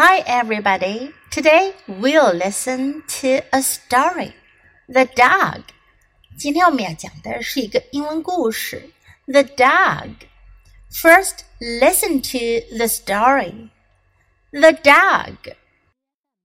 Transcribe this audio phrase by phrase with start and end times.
[0.00, 1.12] Hi, everybody.
[1.30, 4.34] Today we'll listen to a story.
[4.88, 5.62] The Dog.
[6.38, 8.90] 今天我们要讲的是一个英文故事。
[9.26, 10.10] The Dog.
[10.90, 13.70] First, listen to the story.
[14.52, 15.56] The Dog.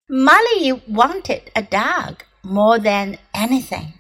[0.08, 3.94] Molly wanted a dog more than anything.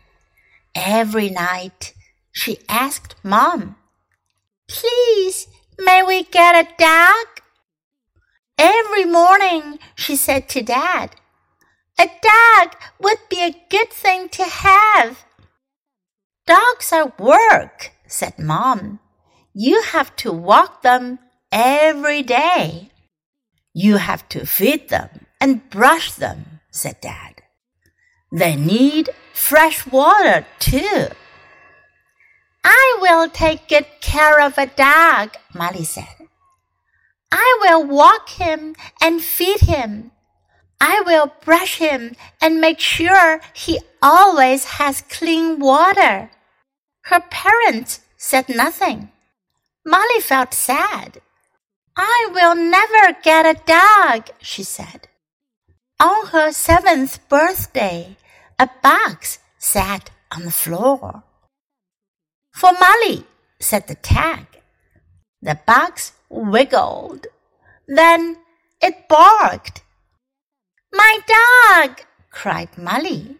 [0.75, 1.93] Every night,
[2.31, 3.75] she asked Mom,
[4.67, 5.47] Please,
[5.77, 7.34] may we get a dog?
[8.58, 11.16] Every morning she said to Dad,
[11.98, 15.24] A dog would be a good thing to have.
[16.46, 19.00] Dogs are work, said Mom.
[19.52, 21.18] You have to walk them
[21.52, 22.90] every day.
[23.74, 27.42] You have to feed them and brush them, said Dad.
[28.32, 31.08] They need fresh water too.
[32.64, 36.28] I will take good care of a dog, Molly said.
[37.32, 40.12] I will walk him and feed him.
[40.80, 46.30] I will brush him and make sure he always has clean water.
[47.02, 49.10] Her parents said nothing.
[49.84, 51.20] Molly felt sad.
[51.96, 55.08] I will never get a dog, she said.
[55.98, 58.16] On her seventh birthday,
[58.58, 61.22] a box sat on the floor.
[62.52, 63.24] For Molly,
[63.60, 64.46] said the tag.
[65.41, 67.27] The box wiggled.
[67.87, 68.37] Then
[68.79, 69.81] it barked.
[70.93, 72.05] My dog!
[72.31, 73.37] cried Molly.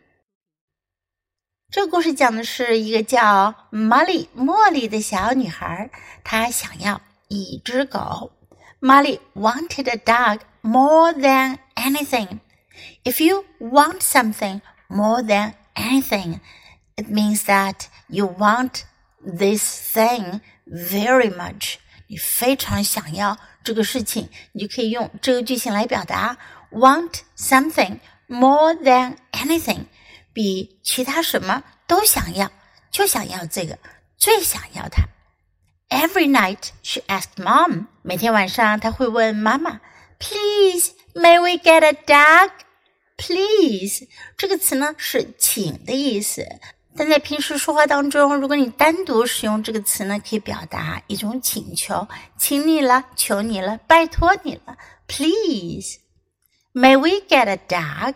[1.69, 5.89] 这个故事讲的是一个叫 Molly 茉莉的小女孩，
[6.23, 8.31] 她想要一只狗。
[8.81, 12.39] Molly wanted a dog more than anything.
[13.03, 16.39] If you want something more than anything,
[16.95, 18.83] it means that you want
[19.23, 21.77] this thing very much.
[22.08, 26.38] 你非常想要这个事情，你就可以用这个句型来表达
[26.70, 29.86] ：want something more than anything，
[30.32, 32.50] 比其他什么都想要，
[32.90, 33.78] 就想要这个，
[34.16, 35.04] 最想要它。
[35.88, 39.80] Every night she asked mom，每天晚上她会问妈妈
[40.18, 42.50] ：“Please, may we get a dog?
[43.16, 44.06] Please，
[44.36, 46.46] 这个词呢是请的意思。
[46.96, 52.08] 但在平时说话当中，如果你单独使用这个词呢，可以表达一种请求，
[52.38, 54.78] 请你了，求你了，拜托你了。
[55.06, 55.98] Please,
[56.72, 58.14] may we get a dog?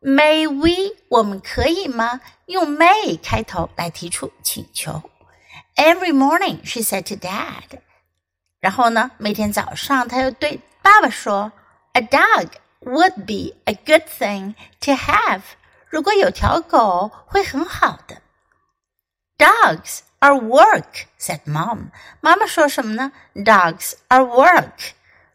[0.00, 0.96] May we？
[1.08, 2.22] 我们可以吗？
[2.46, 5.02] 用 may 开头来提出请求。
[5.76, 7.80] Every morning, she said to Dad。
[8.60, 11.52] 然后呢，每天早上，她又对爸爸说
[11.92, 12.48] ：“A dog
[12.80, 15.42] would be a good thing to have。”
[15.90, 18.21] 如果有条狗会很好的。
[19.41, 21.91] Dogs are work," said Mom.
[22.21, 23.11] 妈妈说什么呢？
[23.35, 24.91] Dogs are work.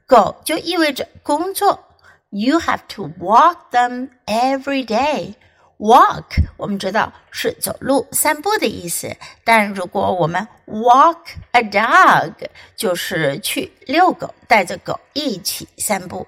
[0.07, 1.89] 狗就意味着工作。
[2.31, 5.35] You have to walk them every day.
[5.79, 11.19] Walk 我们知道是走路、散步的意思，但如果我们 walk
[11.51, 12.35] a dog，
[12.77, 16.27] 就是去遛狗，带着狗一起散步。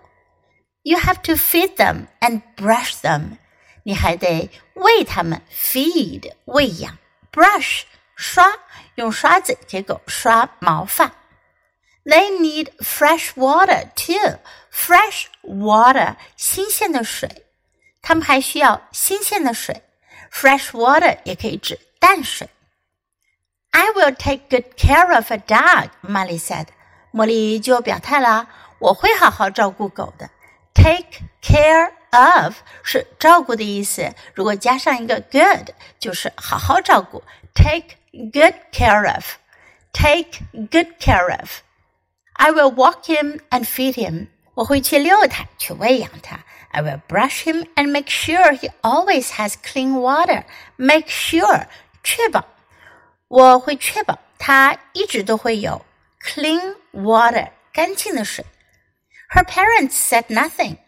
[0.82, 3.38] You have to feed them and brush them.
[3.84, 6.98] 你还得喂它们，feed 喂养。
[7.32, 7.82] brush
[8.16, 8.46] 刷，
[8.94, 11.12] 用刷子给狗刷毛发。
[12.04, 14.38] They need fresh water too.
[14.70, 17.46] Fresh water，新鲜的水。
[18.02, 19.82] 它们还需要新鲜的水。
[20.30, 22.48] Fresh water 也可以指淡水。
[23.70, 26.66] I will take good care of a dog, Molly said.
[27.12, 30.28] 茉莉就表态了，我会好好照顾狗的。
[30.74, 37.22] Take care of 是照顾的意思，如果加上一个 good，就是好好照顾。
[37.54, 39.24] Take good care of.
[39.92, 41.60] Take good care of.
[42.34, 44.28] I will walk him and feed him.
[44.54, 46.40] 我会去遛他，去喂养他。
[46.70, 50.44] I will brush him and make sure he always has clean water.
[50.76, 51.66] Make sure
[52.02, 52.44] 确保，
[53.28, 55.84] 我会确保他一直都会有
[56.20, 58.44] clean water 干净的水。
[59.32, 60.78] Her parents said nothing.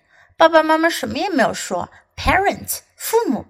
[0.41, 1.89] 爸爸妈妈什么也没有说。
[2.17, 3.47] Parents 父母。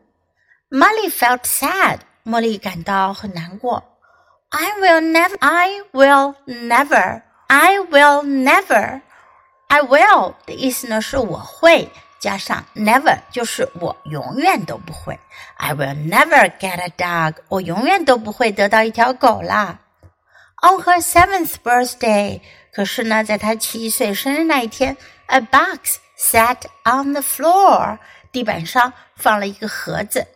[0.71, 1.99] Molly felt sad.
[2.25, 3.83] 茉莉感到很难过。
[4.49, 5.37] I will never.
[5.39, 7.23] I will never.
[7.49, 9.01] I will never.
[9.69, 15.19] I will 的意思呢是我会，加上 never 就是我永远都不会。
[15.57, 17.35] I will never get a dog.
[17.49, 19.79] 我永远都不会得到一条狗啦。
[20.63, 22.41] On her seventh birthday，
[22.73, 27.98] 可是呢，在她七岁生日那一天，a box sat on the floor，
[28.32, 30.28] 地板上放了一个盒子。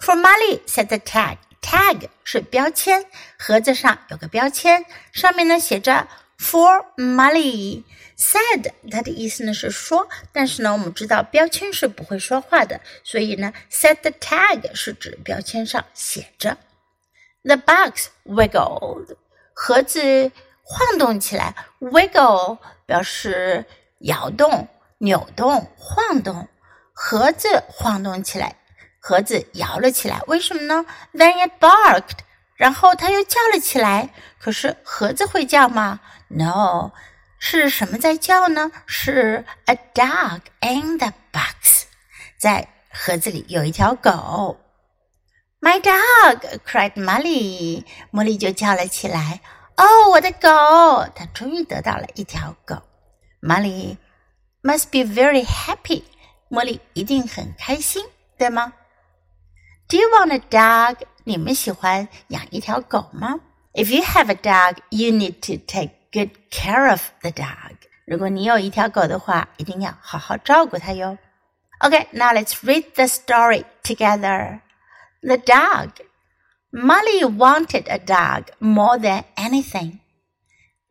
[0.00, 1.36] For Molly said the tag.
[1.60, 3.04] Tag 是标签，
[3.38, 7.84] 盒子上有个标签，上面呢写着 For Molly。
[8.16, 16.56] Said 它的意思呢是说，但是呢，我们知道标签是不会说话的，所以呢，set the tag 是指标签上写着。
[17.42, 19.16] The box wiggled，
[19.52, 23.66] 盒子晃动起来，wiggle 表示
[23.98, 24.68] 摇动、
[24.98, 26.48] 扭动、晃动，
[26.92, 28.56] 盒子晃动起来，
[29.00, 30.20] 盒子摇了起来。
[30.26, 32.18] 为什么呢？Then it barked，
[32.56, 34.10] 然后它又叫了起来。
[34.38, 36.92] 可是盒子会叫吗？No。
[37.38, 38.72] 是什么在叫呢？
[38.86, 41.84] 是 a dog in the box，
[42.38, 44.58] 在盒子里有一条狗。
[45.60, 49.40] My dog cried Molly，茉莉就叫了起来。
[49.76, 50.48] 哦，我的狗！
[51.14, 52.76] 它终于得到了一条狗。
[53.42, 53.98] Molly
[54.65, 56.03] must be very happy，
[56.49, 58.05] 茉莉一定很开心，
[58.37, 58.73] 对吗？
[59.87, 60.97] Do you want a dog？
[61.23, 63.39] 你们喜欢养一条狗吗？
[63.73, 67.77] If you have a dog, you need to take good care of the dog.
[68.05, 71.17] 如果你有一条狗的话，一定要好好照顾它哟。
[71.79, 74.61] Okay, now let's read the story together.
[75.21, 75.91] The dog.
[76.73, 79.99] Molly wanted a dog more than anything.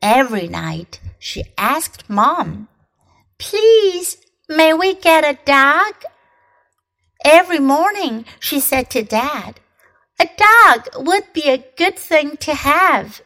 [0.00, 2.69] Every night she asked Mom,
[3.45, 4.18] Please,
[4.50, 5.94] may we get a dog?
[7.24, 9.59] Every morning she said to Dad,
[10.19, 13.21] A dog would be a good thing to have.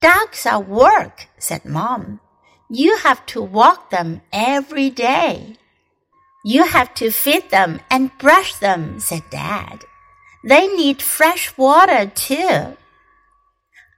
[0.00, 2.20] Dogs are work, said Mom.
[2.70, 5.56] You have to walk them every day.
[6.42, 9.84] You have to feed them and brush them, said Dad.
[10.48, 12.78] They need fresh water too.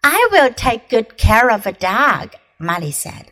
[0.03, 3.31] I will take good care of a dog, Molly said.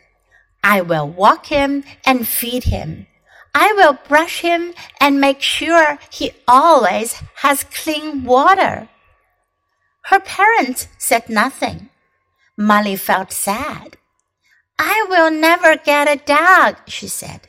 [0.65, 3.07] I will walk him and feed him.
[3.55, 8.89] I will brush him and make sure he always has clean water.
[10.07, 11.91] Her parents said nothing.
[12.57, 13.99] Molly felt sad.
[14.79, 17.43] I will never get a dog, she said.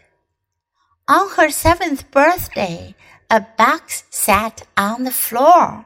[1.08, 2.96] On her seventh birthday,
[3.30, 5.86] a box sat on the floor.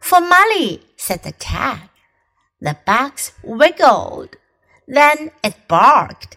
[0.00, 1.88] For Molly, said the tag.
[2.60, 4.36] The box wiggled.
[4.88, 6.36] Then it barked.